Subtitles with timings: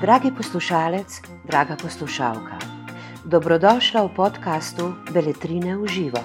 [0.00, 2.58] Dragi poslušalec, draga poslušalka,
[3.24, 6.18] dobrodošla v podkastu Beletrine v živo.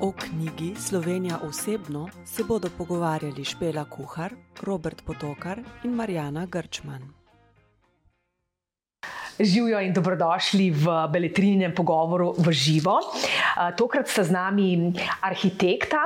[0.00, 4.32] O knjigi Slovenija osebno se bodo pogovarjali Špela Kuhar,
[4.62, 7.04] Robert Potokar in Marijana Grčman.
[9.40, 13.00] Živijo in dobrodošli v Beletrinem pogovoru v živo.
[13.76, 15.98] Tokrat sta z nami arhitekta,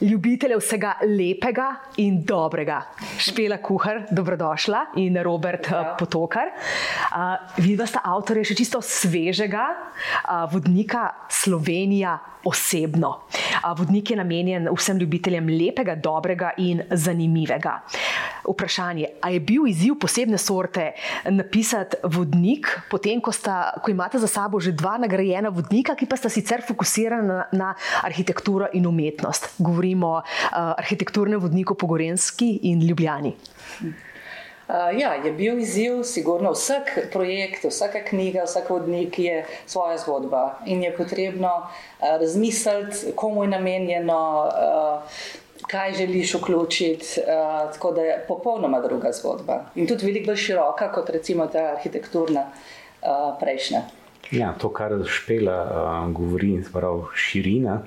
[0.00, 1.68] ljubiteljev vsega lepega
[2.02, 2.80] in dobrega.
[3.18, 5.96] Špela Kuhar, dobrodošla in Robert ja.
[5.98, 6.52] Potokar.
[6.54, 13.24] Uh, Vidva sta avtorja še čisto svežega uh, vodnika Slovenija osebno.
[13.30, 17.78] Uh, vodnik je namenjen vsem ljubiteljem lepega, dobrega in zanimivega.
[18.44, 20.90] Vprašanje, a je bil izziv posebne sorte
[21.30, 26.18] napisati vodnik, potem ko, sta, ko imate za sabo že dva nagrajena vodnika, ki pa
[26.20, 27.72] sta sicer fokusirana na, na
[28.04, 29.54] arhitekturo in umetnost?
[29.74, 30.24] Govorimo o uh,
[30.78, 33.34] arhitekturnem vodniku po Gorenski in Ljubljani.
[34.64, 40.58] Uh, ja, je bil izziv, sigurno vsak projekt, vsaka knjiga, vsak vodnik je svoja zgodba
[40.66, 47.20] in je potrebno uh, razmisliti, komu je namenjeno, uh, kaj želiš vključiti.
[47.20, 51.74] Uh, tako da je popolnoma druga zgodba in tudi veliko bolj široka kot recimo ta
[51.76, 53.82] arhitekturna uh, prejšnja.
[54.30, 57.82] Ja, to, kar špela uh, govori, pravi širina,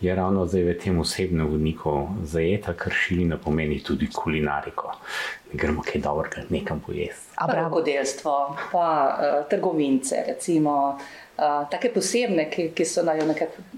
[0.00, 1.94] je ravno zdaj v tem osebnem vodniku
[2.24, 4.92] zajeta, ker širina pomeni tudi kulinariko.
[5.52, 7.34] Ne gremo kaj dobrega, nekam pojesti.
[7.40, 8.36] Pravgodelstvo,
[8.72, 10.98] pa uh, trgovince, recimo,
[11.38, 13.68] uh, take posebne, ki, ki so naj nekako.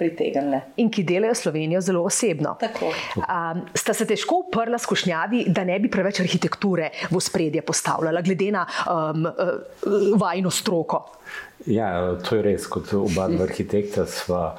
[0.00, 0.62] Pritegnile.
[0.80, 2.54] In ki delajo Slovenijo zelo osebno.
[3.20, 8.48] Um, sta se težko uprla skušnjavi, da ne bi preveč arhitekture v spredje postavljala, glede
[8.54, 11.04] na um, uh, vajno stroko?
[11.68, 14.54] Ja, to je res, kot oba dva arhitekta sva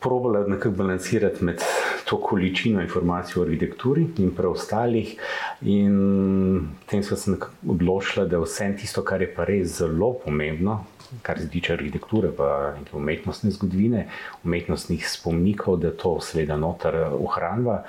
[0.00, 1.62] probala nekako balansirati med
[2.04, 5.16] to količino informacij o arhitekturi in preostalih.
[5.62, 7.36] In tem smo se
[7.68, 10.84] odločili, da vse tisto, kar je pa res zelo pomembno,
[11.22, 14.06] kar se tiče arhitekture, pa tudi umetnostne zgodovine,
[14.44, 17.82] umetnostnih spomnikov, da to seveda noter ohranjava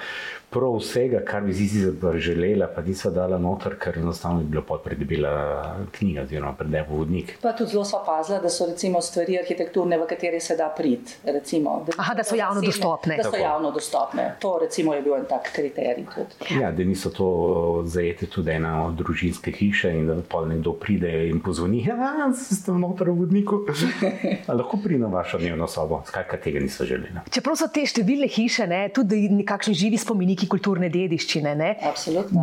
[0.49, 5.75] prav vsega, kar bi zizi želela, pa niso dala noter, ker enostavno je bila predebela
[5.91, 7.33] knjiga, oziroma predebel vodnik.
[7.41, 11.17] Pa tudi zelo so opazila, da so recimo stvari arhitekturne, v kateri se da priti.
[11.23, 13.17] Recimo, da, Aha, da so javno zasebne, dostopne.
[13.17, 13.43] Da so Tako.
[13.43, 14.35] javno dostopne.
[14.39, 16.05] To recimo je bil en tak kriterij.
[16.15, 16.61] Tudi.
[16.61, 21.27] Ja, da niso to zajete tudi ena od družinske hiše in da pa nekdo pride
[21.29, 23.61] in pozvoni, da ja, ste noter v vodniku.
[24.59, 27.25] lahko pride na vašo dnevno sobo, skratka tega niso želeli.
[27.33, 31.55] Čeprav so te številne hiše, ne, tudi nekakšni živi spominiki, neki kulturne dediščine.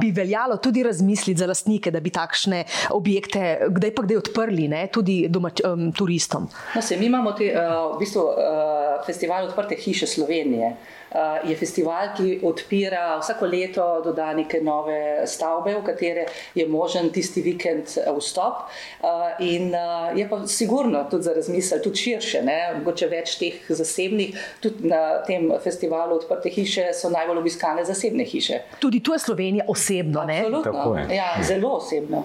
[0.01, 2.65] Bi veljalo tudi razmisliti za lastnike, da bi takšne
[2.97, 4.87] objekte kdaj pa kdaj odprli, ne?
[4.93, 6.49] tudi domač, um, turistom.
[6.75, 10.77] No, se, mi imamo te, uh, v bistvu, uh, festival odprte hiše Slovenije.
[11.15, 17.13] Eh, je festival, ki odpira vsako leto doda neke nove stavbe, v katere je možen
[17.15, 18.65] tisti vikend eh, vstop.
[18.67, 19.71] Eh, in
[20.19, 22.59] je pa sigurno tudi za razmisel, tudi širše, ne?
[22.79, 28.65] mogoče več teh zasebnih, tudi na tem festivalu odprte hiše so najbolj obiskane zasebne hiše.
[28.83, 30.41] Tudi tu je Slovenija osebno, ne?
[30.41, 30.99] Absolutno.
[31.15, 32.25] Ja, zelo osebno.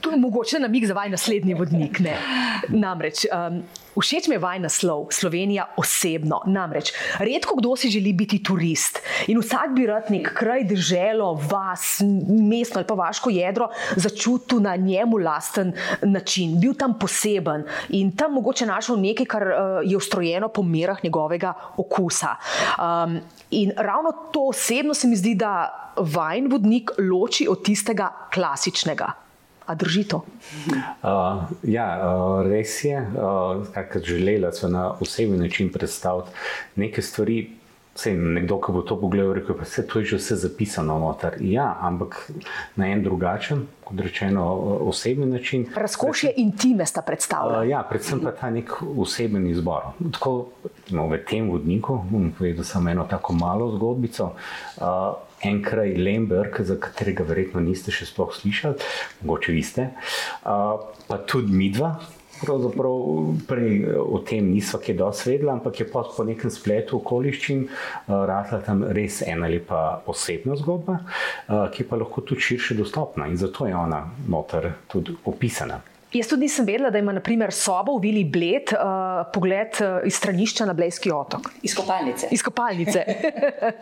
[0.00, 1.98] to je mogoče namig za vaj naslednji vodnik.
[1.98, 2.14] Ne?
[2.84, 3.26] Namreč.
[3.34, 3.64] Um,
[4.00, 6.40] Všeč mi je vaj naslov Slovenija osebno.
[6.46, 12.00] Namreč, redko kdo si želi biti turist in vsak bi rad nek kraj, državo, vas,
[12.28, 18.32] mesto ali pa vaško jedro začutil na njemu lasten način, bil tam poseben in tam
[18.32, 19.54] mogoče našel nekaj, kar uh,
[19.84, 22.36] je ustrojeno po merah njegovega okusa.
[22.78, 23.20] Um,
[23.50, 29.12] in ravno to osebno se mi zdi, da vajn vodnik loči od tistega klasičnega.
[29.72, 30.20] A drži to?
[31.00, 33.00] Uh, ja, uh, res je.
[33.00, 36.28] Uh, želela sem na osebni način predstaviti
[36.76, 37.50] nekaj stvari.
[37.94, 41.36] Sej, nekdo, ki bo to pogledal, rekel, da je to že vse zapisano noter.
[41.40, 42.30] Ja, ampak
[42.76, 44.44] na en drugačen, kot rečeno,
[44.88, 45.66] osebni način.
[45.76, 47.60] Razkošje intime sta predstavljena.
[47.60, 49.92] Uh, ja, predvsem pa ta nek osebni izbor.
[50.12, 50.48] Tako,
[50.90, 54.32] no, v tem vodniku bom povedal samo eno tako malo zgodbico.
[54.76, 54.84] Uh,
[55.42, 58.90] en kraj Lemberg, za katerega verjetno niste še sploh slišali,
[59.26, 59.88] mogoče viste,
[60.42, 61.96] pa tudi midva.
[62.42, 62.96] Pravzaprav
[63.46, 68.24] prej o tem nismo kaj dosti vedeli, ampak je po, po nekem spletu okoliščin uh,
[68.26, 73.38] rasla tam res ena lepa osebna zgodba, uh, ki pa lahko tudi širše dostopna in
[73.38, 75.78] zato je ona noter tudi opisana.
[76.12, 80.18] Jaz tudi nisem vedela, da ima naprimer sobo v Vili Bled uh, pogled uh, iz
[80.20, 81.48] stranišča na Blejski otok.
[81.64, 82.28] Iz kopalnice.
[82.30, 83.04] Iz kopalnice.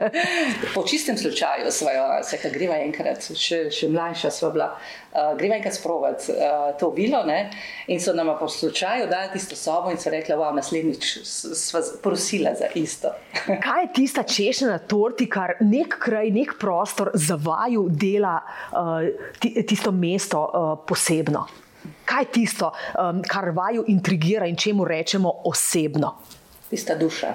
[0.74, 4.68] po čistem slučaju jo, se greva enkrat, še, še mlajša smo bila,
[5.10, 7.40] uh, greva enkrat sprovat uh, to vilo ne?
[7.90, 12.52] in so nam po slučaju dali tisto sobo in so rekla, wow, naslednjič sva prosila
[12.54, 13.10] za isto.
[13.66, 18.36] kaj je tista češnja na torti, kar nek kraj, nek prostor za vaju dela
[18.70, 19.02] uh,
[19.66, 21.48] tisto mesto uh, posebno?
[22.04, 26.14] Kaj je tisto, um, kar vaju intrigira in čemu rečemo osebno?
[26.70, 27.34] Tista duša.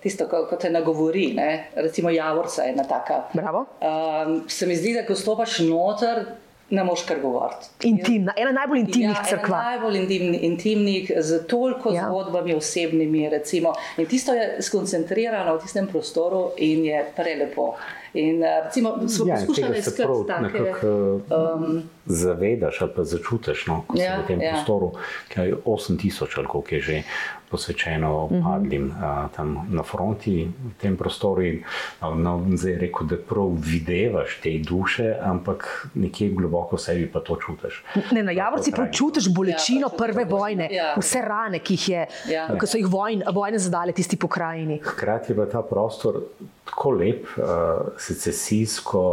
[0.00, 1.70] Tisto, ko te nagovori, ne?
[1.74, 3.22] recimo Javorca je ena taka.
[3.36, 6.24] Um, se mi zdi, da ko stopaš noter,
[6.70, 7.68] ne moš kar govoriti.
[7.82, 9.62] Intimna, ena najbolj intimnih ja, crkva.
[9.62, 12.06] Najbolj intimni, intimnih, z toliko ja.
[12.06, 13.28] zgodbami osebnimi.
[13.28, 13.74] Recimo.
[13.96, 17.74] In tisto je skoncentrirano v tistem prostoru in je prelepo.
[18.14, 20.86] In, uh, recimo, smo ja, poskušali iskati take.
[20.86, 24.52] Um, zavedaš ali pa začutiš, no, ko ja, si v tem ja.
[24.52, 24.92] prostoru,
[25.28, 27.02] ki je 8000 ali koliko je že
[27.50, 28.42] posvečeno mhm.
[28.42, 29.24] padlim uh -huh.
[29.24, 31.42] uh, tam na fronti v tem prostoru.
[31.42, 31.62] In,
[32.02, 37.20] uh, no, zdaj rekel, da prav videvaš te duše, ampak nekje globoko v sebi pa
[37.20, 37.84] to čutiš.
[38.12, 40.94] Ne, na Javorci prav čutiš bolečino ja, prve vojne, ja.
[40.96, 42.58] vse rane, ki, je, ja.
[42.60, 44.80] ki so jih vojn, vojne zadale tisti pokrajini.
[44.82, 46.22] Hkrati je pa ta prostor
[46.70, 49.04] tako lep, uh, secesijsko,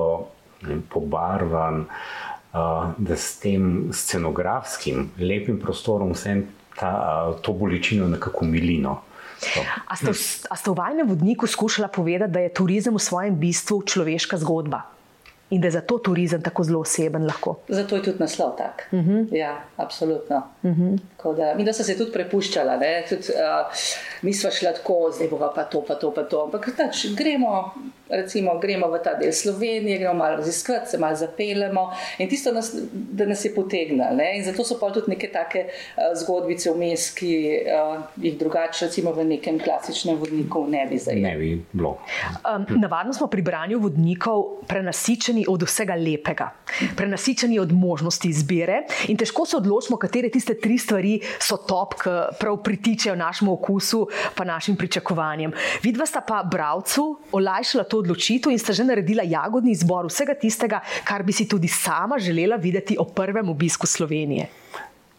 [0.90, 1.86] pobarvan
[2.98, 6.46] da s tem scenografskim, lepim prostorom vsem
[6.78, 9.02] ta, to bolečino nekako milino.
[9.86, 10.14] A ste,
[10.50, 14.97] a ste v vajnem vodniku skušali povedati, da je turizem v svojem bistvu človeška zgodba?
[15.50, 17.26] In da je zato turizem tako zelo oseben.
[17.26, 17.56] Lahko.
[17.68, 18.88] Zato je tudi naslov tak.
[18.92, 19.12] Uh mhm.
[19.12, 19.36] -huh.
[19.36, 20.44] Ja, absolutno.
[20.64, 20.96] Uh mhm.
[21.18, 21.36] -huh.
[21.38, 23.74] da, mi, da so se tudi prepuščali, tudi, uh,
[24.22, 26.44] mi smo šli tako, zdaj bo pa to, pa to, pa to.
[26.44, 27.74] Ampak tač, gremo,
[28.10, 32.76] recimo, gremo v ta del Slovenije, gremo malo raziskovati, se malo zapeljemo in tisto, nas,
[32.92, 34.08] da nas je potegnilo.
[34.36, 39.12] In zato so pa tudi neke take uh, zgodbice vmes, ki uh, jih drugače, recimo
[39.12, 41.22] v nekem klasičnem vodniku, ne bi zajeli.
[41.22, 41.98] Ne bi bilo.
[42.56, 46.52] Um, navadno smo pri branju vodnikov prenasičeni prenasičeni od vsega lepega,
[46.96, 52.10] prenasičeni od možnosti izbire in težko se odločimo, katere tiste tri stvari so top, ki
[52.40, 55.54] prav pritičejo našemu okusu, pa našim pričakovanjem.
[55.84, 60.82] Vidva sta pa bravcu olajšala to odločitev in sta že naredila jagodni izbor vsega tistega,
[61.04, 64.48] kar bi si tudi sama želela videti o prvem obisku Slovenije.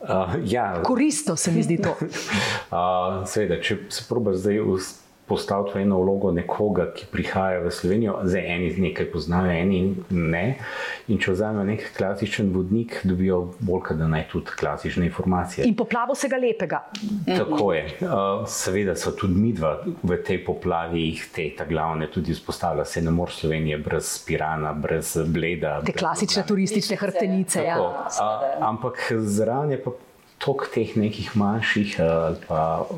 [0.00, 0.82] Uh, ja.
[0.82, 1.90] Koristno se mi zdi to.
[1.98, 4.58] uh, seveda, če se probiš zdaj
[5.28, 9.80] postaviti v eno vlogo nekoga, ki prihaja v Slovenijo, zdaj eni nekaj poznajo, eni
[10.10, 10.44] ne.
[11.08, 15.66] In če vzamejo nek klasičen vodnik, dobijo bolj, da naj tudi klasične informacije.
[15.68, 16.82] In poplavo vsega lepega.
[17.28, 17.84] Tako je.
[18.48, 22.84] Seveda so tudi mi dva v tej poplavi, jih te ta glavne tudi izpostavlja.
[22.84, 25.78] Se ne more Slovenije brez Pirana, brez Bleda.
[25.86, 27.64] Te klasične turistične hrtenice.
[27.68, 27.78] Ja.
[28.60, 29.92] Ampak zraven je pa
[30.38, 32.90] tok teh nekih manjših uh,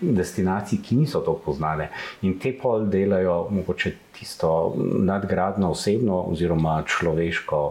[0.00, 1.90] destinacij, ki niso tako poznane.
[2.22, 7.64] In te pol delajo mogoče tisto nadgradno osebno oziroma človeško.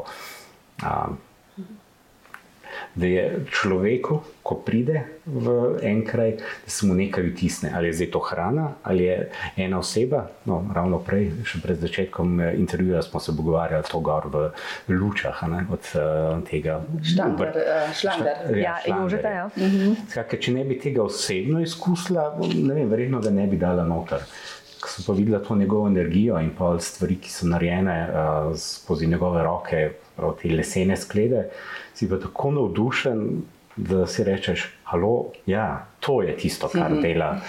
[0.83, 1.15] Uh,
[2.95, 7.72] da je človeku, ko pride v en kraj, da se mu nekaj vtisne.
[7.75, 10.28] Ali je zdaj to hrana, ali je ena oseba.
[10.45, 14.44] No, ravno prej, še pred začetkom eh, intervjuja, smo se pogovarjali to gor v
[14.94, 16.81] lučah ne, od uh, tega.
[17.01, 18.57] Štanger, uh, šlanger.
[18.60, 19.45] Ja, ja Jožeta, ja.
[19.57, 19.95] Mhm.
[20.12, 24.28] Skakaj, če ne bi tega osebno izkusila, ne vem, verjetno ga ne bi dala noter.
[24.84, 29.07] Ko sem pa videla to njegovo energijo in pa stvari, ki so narejene uh, skozi
[29.07, 29.86] njegove roke,
[30.16, 31.48] proti lesene sklede,
[31.94, 33.42] si pa tako navdušen,
[33.75, 37.01] da si rečeš, halo, ja, to je tisto, kar mhm.
[37.01, 37.42] dela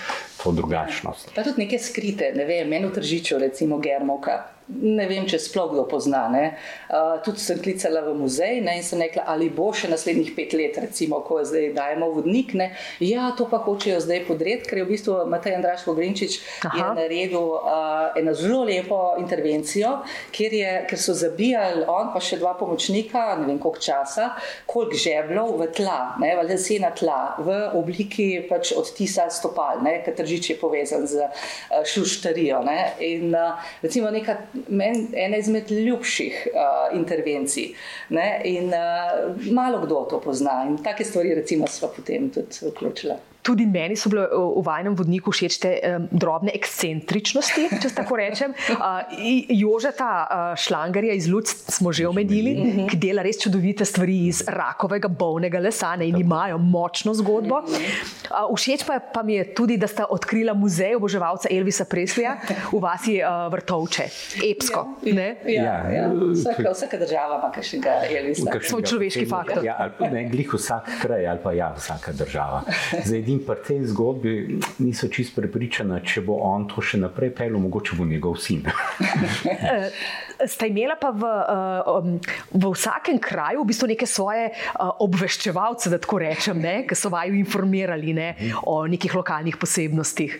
[0.42, 1.34] to drugačnost.
[1.34, 5.70] Pa tudi neke skrite, ne vem, meni v tržiču, recimo Germovka ne vem, če sploh
[5.72, 6.24] kdo pozna.
[6.24, 10.54] Uh, tudi sem klicala v muzej ne, in sem rekla, ali bo še naslednjih pet
[10.56, 12.54] let, recimo, ko zdaj dajemo vodnik.
[12.56, 12.70] Ne.
[13.04, 18.16] Ja, to pa hočejo zdaj podreti, ker je v bistvu Matej Andraš Pogrinčič naredil uh,
[18.16, 19.98] eno zelo lepo intervencijo,
[20.34, 24.30] kjer, je, kjer so zabijali on pa še dva pomočnika, ne vem koliko časa,
[24.70, 30.54] koliko žeblov v tla, ne, v lesena tla, v obliki pač odtisa stopal, ker tržič
[30.54, 32.64] je povezan z uh, šuštarijo.
[32.64, 32.78] Ne.
[33.04, 34.38] In uh, recimo neka
[34.68, 37.74] meni ena izmed ljubših uh, intervencij.
[38.08, 38.40] Ne?
[38.44, 43.14] In uh, malo kdo to pozna in take stvari, recimo, smo potem tudi vključili.
[43.44, 48.56] Tudi meni so bile v vajnem vodniku všeč te um, drobne ekscentričnosti, če tako rečem.
[48.74, 49.06] Uh,
[49.54, 52.88] Jožeta uh, Šlangarja iz Luc smo že omenili, mm -hmm.
[52.90, 57.62] ki dela res čudovite stvari iz rakovega, bolnega lesa ne, in imajo močno zgodbo.
[57.64, 62.36] Uh, všeč pa, pa mi je tudi, da sta odkrila muzej oboževalca Elvisa Preslija
[62.72, 64.04] v vasi uh, Vrtovče.
[64.50, 64.86] Epsko.
[65.04, 66.10] Ja, ja, ja.
[66.32, 68.50] Vsaka, vsaka država ima kakšnega Elvisa.
[68.68, 69.64] Svoj človeški faktor.
[69.64, 72.62] Ja, ali pa ne, glih vsak kraj, ali pa ja, vsaka država.
[73.04, 77.58] Zdaj, edin pa tej zgodbi niso čist prepričana, če bo on to še naprej pel,
[77.58, 78.62] mogoče bo njegov sin.
[80.46, 82.18] Sta imela pa v, um,
[82.52, 87.10] v vsakem kraju v bistvu neke svoje uh, obveščevalce, da tako rečem, ne, ki so
[87.12, 88.28] vaju informirali ne,
[88.66, 90.36] o nekih lokalnih posebnostih.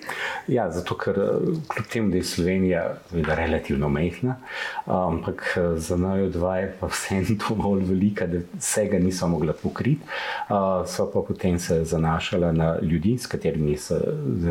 [0.51, 1.19] Ja, zato ker
[1.69, 4.37] kljub temu, da je Slovenija veda, relativno mehna,
[4.87, 5.47] ampak
[5.77, 10.03] za najo dva je pa vseeno dovolj velika, da vsega niso mogla pokriti.
[10.49, 14.01] Uh, so pa potem se zanašala na ljudi, s katerimi se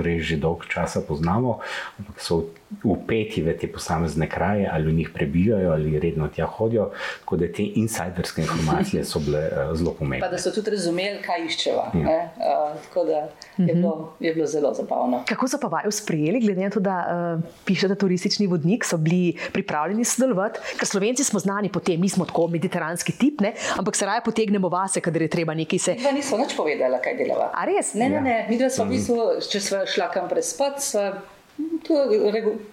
[0.03, 1.59] res že dolg časa poznamo,
[1.99, 2.43] ampak so
[2.83, 6.89] upeti v te posamezne kraje ali v njih prebivajo ali redno tja hodijo.
[7.19, 10.27] Tako da te insiderske informacije so bile uh, zelo pomembne.
[10.27, 11.85] Pa da so tudi razumeli, kaj iščeva.
[11.93, 12.17] Ja.
[12.37, 13.27] Uh, tako da
[13.57, 15.23] je bilo, je bilo zelo zabavno.
[15.27, 19.37] Kako so pa vaju sprejeli, glede na to, da uh, pišete turistični vodnik, so bili
[19.53, 20.59] pripravljeni sodelovati?
[20.79, 23.53] Ker Slovenci smo znani po tem, mi smo tako mediteranski tip, ne?
[23.77, 25.95] ampak se raje potegnemo vase, kadar je treba nekaj se.
[25.99, 27.51] Mi nismo nič povedali, kaj delava.
[27.53, 27.93] A res?
[27.93, 28.37] Ne, ne, ne.
[28.49, 30.81] Mi dva smo v bistvu, če smo šla kam prespat,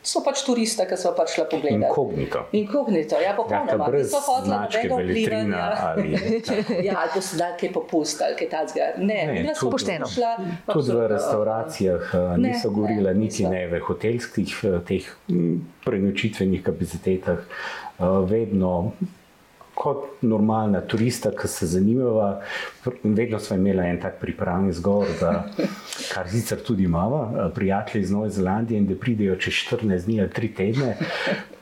[0.03, 1.91] so pač turisti, ki so pač šli pogledat.
[1.91, 2.43] Inkognito.
[2.57, 3.85] Inkognito, ja, popolnoma.
[3.85, 6.15] Ja, brez značke velitrina ali...
[6.87, 8.91] ja, ali pa so dali kaj popust ali kaj takega.
[8.99, 10.09] Ne, ne, ne, tudi, pošteno.
[10.09, 10.33] Šla,
[10.73, 14.57] tudi v restauracijah ne, niso govorili, niti ne v hotelskih
[14.89, 15.09] teh
[15.85, 17.49] prenočitvenih kapacitetah.
[18.31, 18.93] Vedno
[19.81, 22.43] kot normalna turista, ki se zanimava.
[23.03, 25.45] Vedno smo imeli en tak pripravljen zgovor, da,
[26.13, 30.29] kar sicer tudi imamo, prijatelji iz Nove Zelandije, in da pridejo čez 14 dni ali
[30.37, 30.97] 3 tedne,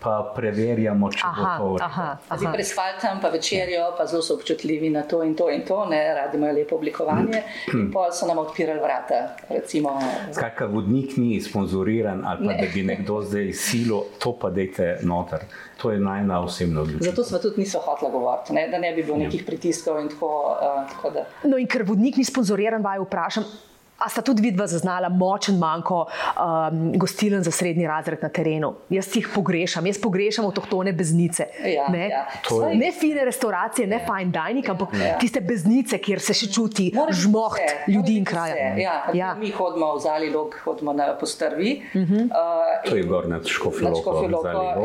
[0.03, 1.87] pa preverjamo, če aha, bo to
[2.35, 2.51] vse.
[2.53, 6.03] Prespali tam, pa večerjo, pa zelo so občutljivi na to in to in to, ne,
[6.15, 7.43] radi imajo lepo oblikovanje.
[7.75, 9.23] In pol so nam odpirali vrata.
[9.51, 9.95] Recimo,
[10.33, 12.61] Skratka, vodnik ni sponzoriran ali pa ne.
[12.63, 15.47] da bi nekdo zdaj silo, to pa dejte noter.
[15.83, 17.11] To je najna osebna odločitev.
[17.11, 19.27] Zato smo tudi niso hoteli govoriti, ne, da ne bi bilo ja.
[19.27, 20.33] nekih pritiskov in tako.
[20.61, 21.25] Uh, tako da.
[21.45, 23.47] No, in ker vodnik ni sponzoriran, vaju vprašam.
[23.99, 28.75] A sta tudi vidva zaznala močen manjko um, gostilen za srednji razred na terenu?
[28.95, 31.49] Jaz jih pogrešam, jaz pogrešam avtohtone beznice.
[31.67, 32.05] Ja, ne?
[32.09, 32.27] Ja.
[32.75, 35.17] ne fine restauracije, ne fine dining, ampak ja.
[35.19, 37.59] tiste beznice, kjer se še čuti žmoht
[37.91, 38.69] ljudi in kraja.
[38.79, 39.33] Ja, ja.
[39.35, 41.83] Mi hodimo v Zalilog, hodimo na postrvi.
[41.91, 42.25] Uh -huh.
[42.31, 44.23] uh, to je gor nad Škofiloko.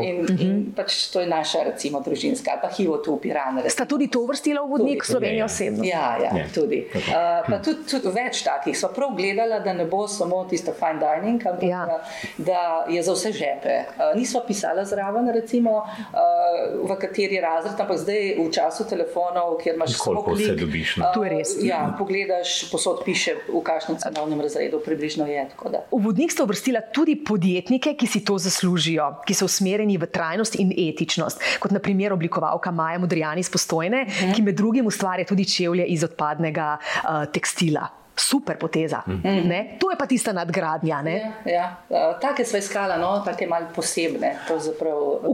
[0.02, 0.40] In, uh -huh.
[0.40, 3.70] in pač to je naša, recimo, družinska, pa hivo tu upirane.
[3.70, 5.84] Sta tudi to vrstila v vodnik Slovenije osebno?
[5.84, 6.86] Ja, ja, ja, tudi.
[6.94, 7.02] Uh,
[7.50, 11.62] pa tudi, tudi več takih prav gledala, da ne bo samo tisto fine dining, ampak
[11.62, 11.86] ja.
[11.86, 12.04] da,
[12.36, 13.74] da je za vse žepe.
[13.88, 19.74] Uh, nismo pisali zraven, recimo, uh, v kateri razred, ampak zdaj v času telefonov, kjer
[19.74, 20.96] imaš samo klik, se dobiš.
[20.96, 21.04] No?
[21.04, 21.54] Uh, to je res.
[21.62, 25.46] Ja, pogledaš, posod piše, v kakšnem cenovnem razredu približno je.
[25.90, 30.58] V vodnik ste uvrstila tudi podjetnike, ki si to zaslužijo, ki so usmerjeni v trajnost
[30.60, 34.30] in etičnost, kot naprimer oblikovalka Maja Modrijani iz Postojne, uh mhm.
[34.30, 34.34] -huh.
[34.34, 39.02] ki med drugim ustvarja tudi čevlje iz odpadnega uh, tekstila super poteza.
[39.06, 39.78] Mm -hmm.
[39.78, 41.02] To je pa tista nadgradnja.
[41.06, 41.76] Ja, ja.
[41.88, 44.36] Uh, take so iskala, no, take malo posebne.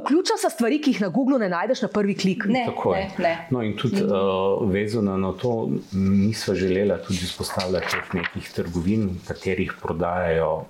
[0.03, 2.45] Vključno so stvari, ki jih na Googlu ne najdeš na prvi klik.
[2.45, 3.47] Ne, ne, ne.
[3.51, 10.65] No, in tudi uh, vezano na to, niso želela tudi izpostavljati nekih trgovin, katerih prodajajo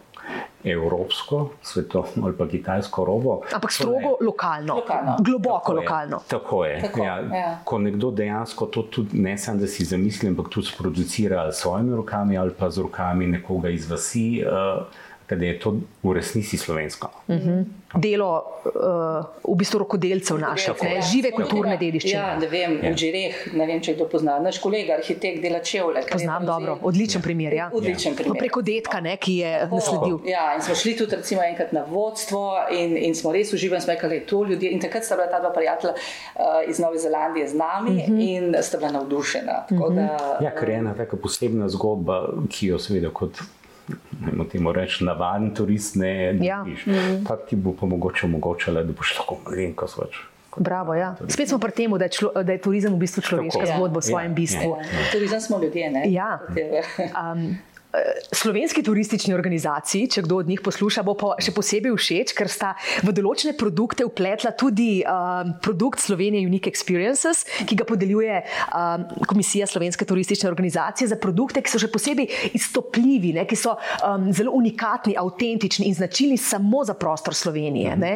[0.64, 3.40] evropsko, svetovno ali pa kitajsko robo.
[3.54, 6.16] Ampak strogo lokalno, lokalno, globoko tako lokalno.
[6.16, 6.80] Je, tako je.
[6.80, 7.58] Tako, ja, ja.
[7.64, 11.96] Ko nekdo dejansko to tudi ne samo, da si zamisli, ampak tudi sproducira s svojimi
[11.96, 14.42] rokami ali pa z rokami nekoga iz vasi.
[14.46, 14.86] Uh,
[15.36, 17.10] da je to v resnici slovensko.
[17.28, 17.64] Uh -huh.
[17.94, 22.14] Delo uh, v bistvu rokodelcev naših, ne, žive kulturne dediščine.
[22.14, 22.92] Ja, ne vem, ja.
[22.92, 24.38] v Žireh, ne vem, če kdo pozna.
[24.38, 26.04] Naš kolega, arhitekt, dela čevlje.
[26.12, 27.52] Poznam dobro, odličen primer.
[27.52, 27.70] Ja.
[27.74, 28.38] Odličen primer.
[28.38, 29.74] Preko detka, ne, ki je Tako.
[29.74, 30.18] nasledil.
[30.24, 33.92] Ja, in smo šli tudi recimo, enkrat na vodstvo in, in smo res uživali, smo
[33.92, 34.70] rekli, to ljudje.
[34.70, 38.18] In takrat sta bila ta dva prijatelja uh, iz Nove Zelandije z nami uh mhm.
[38.18, 38.28] -huh.
[38.28, 39.64] in sta bila navdušena.
[39.70, 39.94] Uh -huh.
[39.94, 43.42] da, ja, ker je ena taka posebna zgodba, ki jo seveda kot
[44.52, 46.62] temu reči, navaden turist, ne ja.
[46.66, 46.86] vidiš.
[46.86, 47.22] Mm.
[47.28, 50.20] Ta ti bo pa mogoče omogočala, da boš lahko malenkost več.
[50.56, 51.14] Bravo, ja.
[51.28, 52.08] Spet smo pri tem, da,
[52.42, 53.76] da je turizem v bistvu človeška Tako.
[53.78, 54.70] zgodba v svojem ja, bistvu.
[54.74, 55.04] Ja, ja.
[55.12, 55.92] Turizem smo ljudje.
[56.10, 56.30] Ja.
[57.20, 57.54] Um,
[58.32, 62.72] slovenski turistični organizaciji, če kdo od njih posluša, bo pa še posebej všeč, ker sta
[63.02, 69.66] v določene produkte upletla tudi um, produkt Slovenije Unique Experiences, ki ga podeljuje um, Komisija
[69.70, 73.74] Slovenske turistične organizacije za produkte, ki so še posebej izstopljivi, ne, ki so
[74.06, 77.98] um, zelo unikatni, avtentični in značilni samo za prostor Slovenije.
[77.98, 78.14] Ne.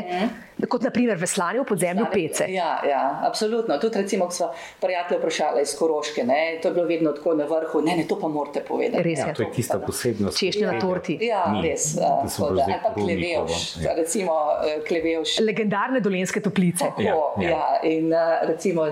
[0.66, 2.44] Kot naprimer veslanje v podzemlju pece.
[2.48, 3.78] Ja, ja, absolutno.
[3.78, 4.48] Tudi, recimo, ko smo
[4.80, 7.80] prijatelje vprašali iz Koroške, ne, to je bilo vedno tako na vrhu.
[7.80, 9.02] Ne, ne, to pa morate povedati.
[9.02, 9.24] Res je.
[9.26, 10.38] Ja, to je tista posebnost.
[10.38, 11.18] Češnja na torti.
[11.20, 11.62] Ja, Ni.
[11.62, 11.94] res.
[11.94, 12.02] Uh,
[12.40, 13.94] ali pa klevevš, ja.
[13.94, 15.38] recimo uh, klevevš.
[15.40, 16.84] Legendarne dolenske toplice.
[16.84, 17.50] Tako, Ja, ja, ja.
[17.50, 17.80] ja.
[17.84, 18.86] In uh, recimo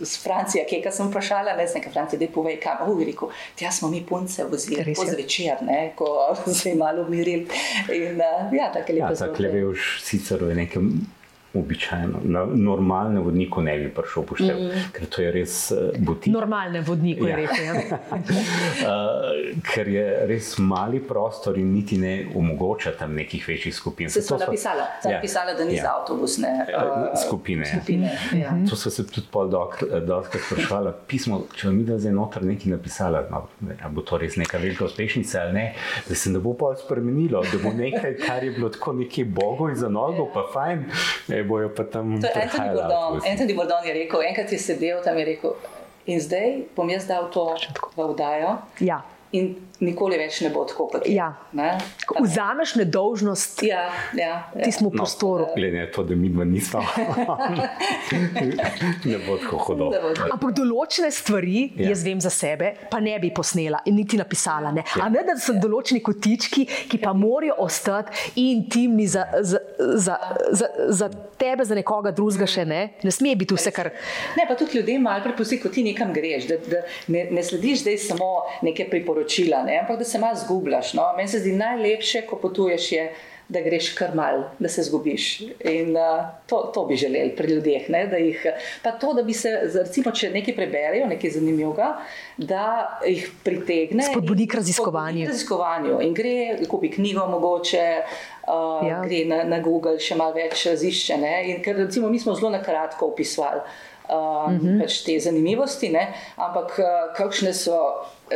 [0.00, 2.82] z Francije, kje sem vprašala, ne znam, Francija, da povej, kam.
[2.82, 4.94] Oh, rekel, tja smo mi punce vozili, je.
[5.06, 6.06] zvečer, ne, ko
[6.60, 7.46] se je malo umiril.
[7.92, 9.36] In uh, ja, tako Ja, lepo ta zgodbe.
[9.36, 10.90] klevevš sicer v nekem
[11.54, 14.84] običajno, na normalnem vodniku ne bi prišel poštev, mm.
[14.92, 16.32] ker to je res uh, butik.
[16.34, 17.38] Normalne vodniku, ja.
[17.38, 17.38] Ja.
[17.38, 17.64] je rekel.
[17.64, 17.98] Ja.
[18.84, 24.10] Uh, ker je res mali prostor in niti ne omogoča tam nekih večjih skupin.
[24.10, 25.10] Se To so so- napisala, ja.
[25.10, 25.82] Ja, napisala, da ni ja.
[25.82, 27.64] za avtobusne Uh, uh, skupine.
[27.66, 28.10] skupine.
[28.32, 28.50] Ja.
[28.70, 29.50] To so se tudi pol
[30.06, 30.92] dosti sprašvali.
[31.06, 33.44] Pismo, če vam je zdaj noter nekaj napisala, no,
[33.84, 35.64] a bo to res neka velika uspešnica ali ne,
[36.08, 39.74] da se ne bo pol spremenilo, da bo nekaj, kar je bilo tako nekje bogoj
[39.74, 40.84] za nogo, pa fajn,
[41.28, 42.20] ne bojo pa tam.
[42.20, 43.28] To je Anthony avtobusi.
[43.28, 45.56] Anthony Bourdon je rekel, enkrat je sedel tam in rekel,
[46.06, 47.54] in zdaj bom jaz dal to
[47.96, 49.04] v vdajo Ja.
[49.34, 51.14] In nikoli več ne bo tako, kot je.
[51.16, 51.32] Ja.
[51.56, 51.72] Ne?
[52.14, 54.62] Vzameš nedolžnost Ja, ja, ja.
[54.62, 55.48] tismu prostoru.
[55.56, 56.82] Glede na to, da mi dva nismo,
[59.10, 59.90] ne bo tako hudo.
[60.28, 61.84] Ampak določene stvari, ja.
[61.84, 61.92] Ja.
[61.92, 64.72] jaz vem za sebe, pa ne bi posnela in niti napisala.
[64.74, 65.08] Ne, ja.
[65.12, 70.18] ne da so določeni kotički, ki pa morajo ostati intimni za, za, za,
[70.54, 70.70] za,
[71.02, 71.10] za
[71.40, 72.82] tebe, za nekoga drugega še ne.
[73.04, 73.90] Ne sme biti vse, kar.
[74.38, 77.84] Ne, pa tudi ljudem malo prepusti, ko ti nekam greš, da, da ne, ne slediš
[77.84, 78.30] zdaj samo
[78.64, 79.23] neke priporočila,
[79.64, 80.94] ne, ampak da se malo zgubljaš.
[80.94, 81.12] No.
[81.16, 83.12] Meni se zdi najlepše, ko potuješ, je,
[83.48, 85.40] da greš kar mal, da se zgubiš.
[85.68, 87.90] In uh, to, to bi želeli pri ljudeh.
[87.90, 88.46] Ne, jih,
[88.82, 91.90] pa to, da bi se, recimo, če nekaj preberejo, nekaj zanimivega,
[92.38, 92.62] da
[93.06, 94.02] jih pritegne.
[94.02, 95.26] Spodbudi k in- raziskovanju.
[95.28, 95.98] raziskovanju.
[96.02, 96.36] In gre,
[96.68, 97.84] kupi knjigo mogoče.
[98.48, 98.98] Uh, Ja.
[99.04, 101.16] Gre na, na Google, še malo več razišče.
[101.48, 103.60] In Ker recimo, mi smo zelo na kratko opisovali
[104.06, 104.66] um, uh Mhm.
[104.66, 104.80] -huh.
[104.80, 106.04] pač te zanimivosti, ne?
[106.36, 106.84] ampak uh,
[107.14, 107.78] kakšne so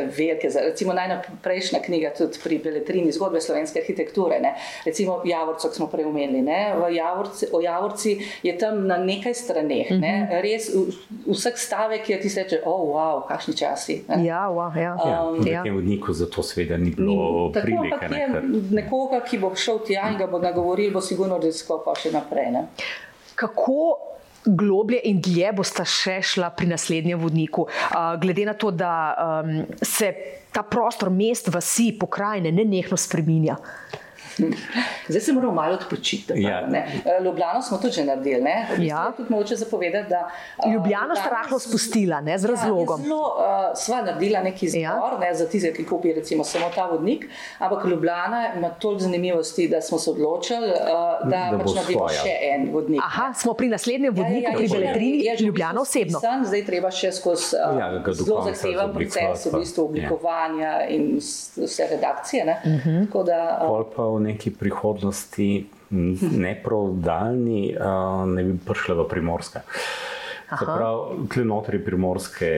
[0.09, 0.47] velike.
[0.47, 4.41] za- Recimo najprejšnja knjiga tudi pri Beletrini, zgodbe slovenske arhitekture.
[4.41, 4.55] Ne?
[4.85, 6.43] Recimo Javorco, ki smo prej omenili.
[6.43, 6.75] ne.
[6.77, 8.11] V Javorci, o Javorci
[8.43, 9.91] je tam na nekaj straneh.
[9.93, 10.13] Ne?
[10.23, 10.41] Mhm.
[10.43, 10.93] Res v-
[11.29, 14.05] vsak stavek je ti reče, oh, wow, kakšni časi.
[14.09, 14.25] Ne?
[14.25, 14.97] Ja, wow, ja.
[14.99, 15.63] Ja, Um, v ja.
[15.63, 17.95] tem vodniku zato seveda ni bilo Tako, prilike.
[17.97, 18.29] ampak Ne, je
[18.73, 22.51] nekoga, ki bo šel tja in ga bo nagovoril, bo sigurno raziskal pa še naprej.
[22.51, 22.67] Ne?
[23.35, 23.99] Kako
[24.45, 28.93] globlje in dlje boste še šla pri naslednjem vodniku, uh, glede na to, da
[29.43, 30.13] um, se
[30.53, 33.59] ta prostor mest, vasi, pokrajine nenehno spreminja.
[35.09, 36.33] Zdaj se moramo malo odpočiti.
[36.37, 36.51] Ja.
[36.51, 36.85] Ja.
[37.21, 38.41] Ljubljano smo tudi že naredili.
[38.43, 38.67] Ne?
[38.67, 39.05] V bistvu Ja.
[39.05, 43.01] je tudi mogoče zapovedati, da a, Ljubljano ste Ljubljana rahlo spustila, ne, z Ja, razlogom.
[43.01, 43.35] je zelo uh,
[43.77, 44.93] sva naredila neki izbor, Ja.
[45.13, 45.19] ja.
[45.21, 47.27] ne, za tiste, ki kupijo recimo samo ta vodnik,
[47.59, 50.75] ampak Ljubljana ima toliko zanimivosti, da smo se odločili, uh,
[51.25, 53.01] da, Da pač naredimo še en vodnik.
[53.03, 56.19] Aha, smo pri naslednjem Ja, vodniku, pri je že- Beletrini, je Ljubljano bistvu osebno.
[56.19, 60.07] spisan, Zdaj treba še skozi uh, Ja, zelo zahteven proces v bistvu pa, ja.
[60.07, 61.17] oblikovanja in
[61.57, 62.45] vse redakcije.
[62.45, 62.57] Ne?
[62.57, 62.89] Uh Mhm.
[62.91, 63.07] -huh.
[63.07, 63.69] Tako da, uh,
[64.29, 65.51] neki prihodnosti,
[66.45, 69.65] ne prav daljni, uh, ne bi prišla v Primorska.
[70.49, 72.51] Se pravi, tle noter je Primorske,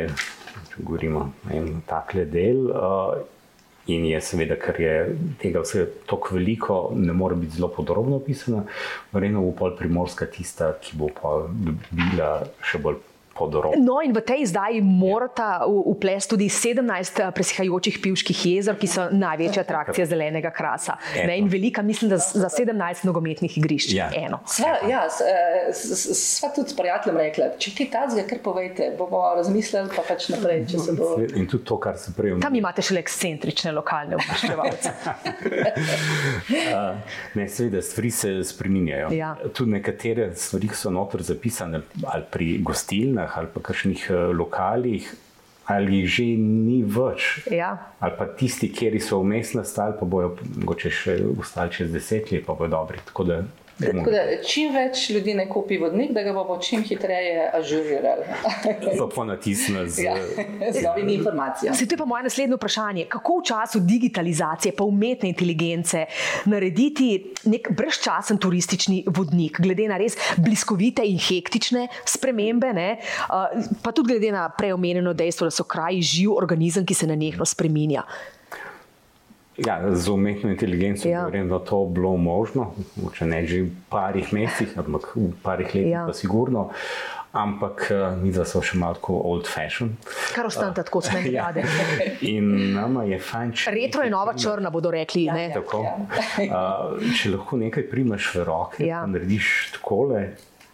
[0.70, 2.66] če govorimo, en takle del.
[2.70, 3.20] Uh,
[3.90, 4.94] In je seveda, ker je
[5.40, 8.62] tega vse tako veliko, ne more biti zelo podrobno opisana,
[9.12, 12.28] verjetno bo pol primorska tista, ki bo pa dobila
[12.62, 13.00] še bolj
[13.40, 13.72] podrobno.
[13.80, 16.84] No, in v tej izdaji morata uplesti tudi 17
[17.32, 20.94] presihajočih pivških jezer, ki so največja atrakcija zelenega krasa.
[21.16, 23.92] Ne, in velika, mislim, da za 17 nogometnih igrišč.
[23.92, 24.10] Ja.
[24.14, 24.40] Eno.
[24.46, 25.34] Sva, ja, s- eh,
[25.70, 30.02] s- s- sva tudi s prijateljem rekla, če kaj tazga, kar povejte, bomo razmislili pa
[30.04, 31.10] pač naprej, če se bo.
[31.32, 34.90] In tudi to, kar se prej Tam imate še ekscentrične lokalne obveščevalce.
[36.50, 36.96] Uh,
[37.34, 39.08] ne, seveda, stvari se spremenjajo.
[39.12, 39.34] Ja.
[39.54, 45.06] Tudi nekatere stvari so notor zapisane, ali pri gostilnah, ali pa kakšnih uh, lokalih,
[45.70, 47.46] ali jih že ni več.
[47.50, 47.70] Ja.
[48.00, 52.46] Ali pa tisti, ki so vmes nastali, pa bojo mogoče še ostali čez deset let,
[52.46, 52.98] pa bojo dobri.
[53.06, 53.40] Tako da,
[53.80, 58.26] Tako da, čim več ljudi ne kupi vodnik, da ga bomo čim hitreje ažurirali.
[59.00, 60.04] pa ponatisne z.
[60.04, 60.16] ja,
[60.72, 61.76] z novimi informacijami.
[61.76, 63.06] Se to je pa moje naslednje vprašanje.
[63.08, 66.04] Kako v času digitalizacije, pa umetne inteligence,
[66.50, 67.10] narediti
[67.50, 72.90] nek brezčasen turistični vodnik, glede na res bliskovite in hektične spremembe, ne?
[73.82, 78.04] Pa tudi glede na preomenjeno dejstvo, da so kraji živ organizem, ki se nenehno spreminja.
[79.60, 81.28] Ja, z umetno inteligenco Ja.
[81.28, 81.44] ja.
[81.44, 82.70] da to bilo možno,
[83.12, 86.00] če ne že v parih mesecih, ampak v parih letih Ja.
[86.00, 86.06] ja.
[86.06, 86.70] pa sigurno.
[87.32, 89.92] Ampak eh, mi dva smo še malo tako old fashion.
[90.34, 91.44] Kar ostane tako, kot meni Ja.
[91.46, 91.62] rade.
[92.22, 93.70] In nama je fajn, če.
[93.70, 95.28] Retro je nova črna, bodo rekli.
[95.28, 95.44] Ja, ne?
[95.44, 95.54] ja.
[95.54, 98.88] Tako, uh, če lahko nekaj primeš v roke, Ja.
[98.96, 99.06] ja.
[99.06, 100.24] narediš takole,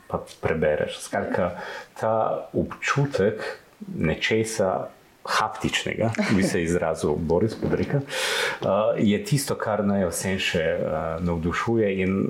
[0.09, 0.97] pa prebereš.
[1.05, 1.51] Skratka,
[1.93, 2.15] ta
[2.55, 3.45] občutek
[3.93, 4.89] nečesa.
[5.27, 11.93] Haptičnega, bi se izrazil Boris Podrika, uh, je tisto, kar naj vse še uh, navdušuje,
[12.05, 12.21] in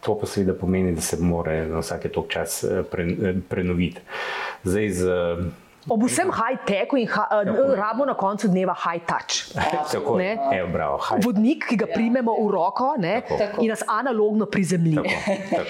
[0.00, 4.00] to pa seveda pomeni, da se mora na vsake tok čas eh, pre, eh, prenoviti.
[4.64, 5.04] Zdaj, z,
[5.88, 9.54] Ob vsem high-techu in ha, uh, rabo na koncu dneva high-touch.
[9.92, 10.36] tako, Ne.
[10.52, 13.62] evo, bravo, haj, Vodnik, ki ga primemo v roko ne, Tako.
[13.62, 14.96] in nas analogno prizemlji.
[14.96, 15.10] tako,
[15.50, 15.64] tako.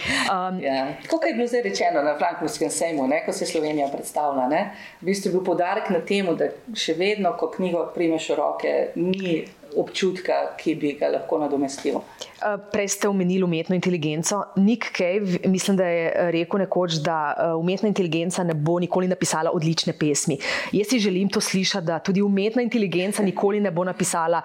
[0.61, 0.87] Ja.
[1.03, 4.63] Tako kot je bilo zdaj rečeno na Frankfurtskem sejmu, ne, ko se Slovenija predstavlja, ne,
[5.01, 8.73] v bistvu je bil podarek na tem, da še vedno, ko knjigo primeš v roke,
[8.97, 9.45] ni
[9.77, 11.99] občutka, ki bi ga lahko nadomestil.
[11.99, 14.43] Uh, Prej ste omenili umetno inteligenco.
[14.57, 19.09] Nick Cave, mislim, da je eh, rekel nekoč, da uh, umetna inteligenca ne bo nikoli
[19.09, 20.39] napisala odlične pesmi.
[20.73, 24.43] Jaz si želim to slišati, da tudi umetna inteligenca nikoli ne bo napisala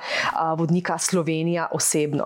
[0.58, 2.26] vodnika Slovenija osebno.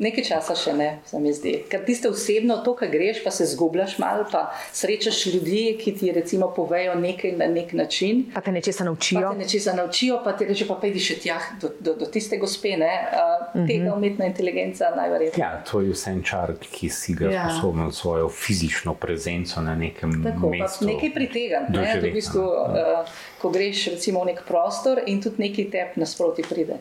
[0.00, 1.50] Nekaj časa še ne, se mi zdi.
[1.68, 4.40] Ker tiste osebno, to, kar greš, pa se zgubljaš malo, pa
[4.72, 8.22] srečaš ljudi, ki ti recimo povejo nekaj na nek način.
[8.32, 9.20] Pa te nečesa Pa naučijo.
[9.28, 12.72] te nečesa naučijo, pa ti reče, pa pojdi še tja do, do, do tiste gospe.
[12.76, 12.88] Ne?
[13.12, 15.42] Uh, tega umetna inteligenca najverjetneje.
[15.42, 17.44] Ja, to je vse en čar, ki si ga Ja.
[17.50, 20.86] sposoben s svojo fizično prezenco na nekem Tako, pa mestu.
[20.86, 22.00] nekaj pritegniti, ne?
[22.00, 23.04] v bistvu, uh,
[23.38, 26.80] ko greš recimo v nek prostor in tudi nekaj tep nasproti pride.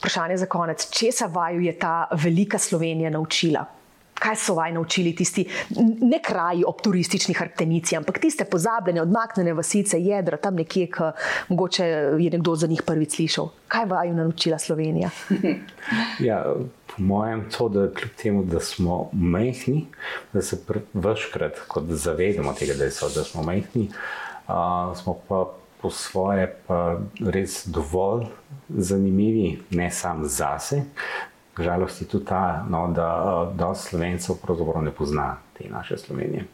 [0.00, 0.90] Vprašanje za konec.
[0.90, 3.64] Česa vaju je ta velika Slovenija naučila?
[4.14, 5.44] Kaj so vaj naučili tisti,
[6.00, 11.10] ne kraji ob turistični hrbtenici, ampak tiste pozabljene, odmaknjene vasice, jedra, tam nekje, ki
[11.48, 11.84] mogoče
[12.18, 13.48] je nekdo za njih prvič slišal.
[13.68, 15.10] Kaj vaju naučila Slovenija?
[16.28, 16.44] Ja,
[16.86, 19.86] po mojem, to, da kljub temu, da smo majhni,
[20.32, 20.58] da se
[20.94, 23.90] večkrat zavedamo tega, da, so, da smo majhni,
[24.48, 28.26] uh, smo pa po svoje pa res dovolj
[28.68, 30.82] zanimivi, ne samo zase.
[31.58, 36.44] Žalost je tudi ta, no, da uh, dosta slovencev pravzaprav ne pozna te naše Slovenije.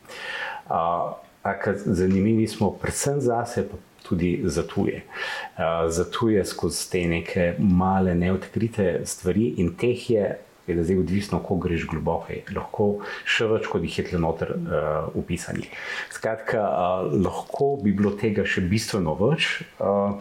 [0.67, 3.77] Uh, Tako zanimivi smo predvsem zase, pa
[4.09, 5.05] tudi za tuje.
[5.07, 10.39] Uh, za tuje skozi te neke male, neodkrite stvari in teh je.
[10.67, 12.35] Je da zdaj odvisno, kako greš globoko.
[12.55, 12.87] Lahko
[13.25, 15.69] še več, kot jih je tukaj noter uh, upisanih.
[16.11, 20.19] Skratka, uh, lahko bi bilo tega še bistveno več, uh,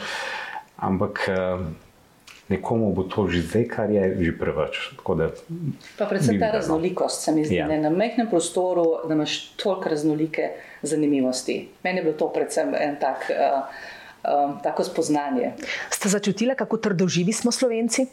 [0.85, 1.65] ampak uh,
[2.49, 4.77] nekomu bo to že zdaj, kar je že preveč.
[5.17, 5.31] Da,
[5.97, 6.59] Pa predvsem ta no.
[6.59, 7.67] raznolikost, se mi zdi, Ja.
[7.67, 10.49] ne, na majhnem prostoru, da imaš toliko raznolike
[10.85, 11.69] zanimivosti.
[11.83, 13.65] Meni je bilo to predvsem en tak, uh,
[14.21, 15.53] um, tako spoznanje.
[15.89, 18.05] Ste začutili, kako trdoživi smo Slovenci?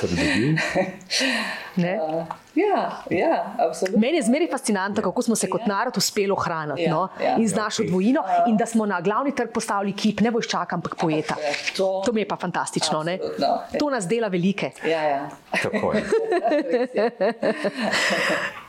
[0.00, 0.56] Tabii ki.
[1.76, 1.98] Ne?
[1.98, 2.22] Uh,
[2.54, 2.76] ja,
[3.10, 3.98] ja, absolutno.
[3.98, 7.08] Meni je zmeraj fascinantno, kako smo se kot narod uspeli ohraniti Ja, no?
[7.20, 7.36] ja.
[7.36, 10.94] in z našo dvojino, in da smo na glavni trg postavili kip, ne vojščaka, ampak
[10.96, 11.34] poeta.
[11.36, 13.02] Ja, to- To mi je pa fantastično.
[13.02, 13.18] ne?
[13.38, 13.54] Ja.
[13.74, 14.70] To nas dela velike.
[14.84, 15.28] Ja, ja.
[15.52, 16.04] Tako je.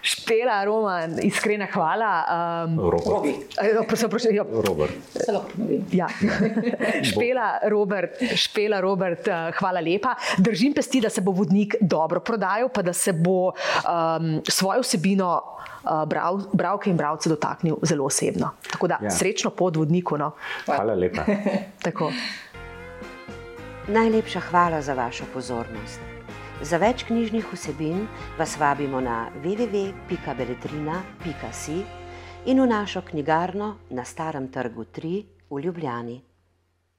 [0.04, 2.12] Špela, Roman, iskrena hvala.
[2.64, 3.06] Um, Robert.
[3.08, 3.32] Robi,
[3.88, 4.94] prosim, prosim, ja, Robert.
[5.92, 6.08] Ja.
[7.04, 10.14] Špela, Robert, Špela, Robert, eh, hvala lepa.
[10.38, 13.54] Držim pesti, da se bo vodnik dobro prodajal, pa da se bo um,
[14.50, 15.42] svojo vsebino
[15.84, 18.50] uh, bral, bralke in bralce dotaknil zelo osebno.
[18.72, 19.10] Tako da Ja.
[19.12, 20.18] srečno pod vodniku.
[20.18, 20.32] No.
[20.66, 21.22] Hvala lepa.
[21.86, 22.12] Tako.
[23.88, 26.00] Najlepša hvala za vašo pozornost.
[26.62, 28.08] Za več knjižnih vsebin
[28.40, 31.84] vas vabimo na www.beletrina.si
[32.46, 35.14] in v našo knjigarno na Starem trgu 3
[35.50, 36.22] v Ljubljani.